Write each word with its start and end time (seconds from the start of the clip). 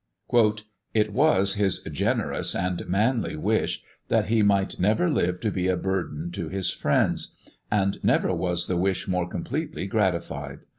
"It 0.95 1.13
was 1.13 1.53
his 1.53 1.83
generous 1.83 2.55
and 2.55 2.87
manly 2.87 3.35
wish, 3.35 3.83
that 4.07 4.29
he 4.29 4.41
might 4.41 4.79
never 4.79 5.07
live 5.07 5.39
to 5.41 5.51
be 5.51 5.67
a 5.67 5.77
burden 5.77 6.31
to 6.31 6.49
his 6.49 6.71
friends; 6.71 7.35
and 7.69 8.03
never 8.03 8.33
was 8.33 8.65
the 8.65 8.77
wish 8.77 9.07
more 9.07 9.29
completely 9.29 9.85
gratified. 9.85 10.61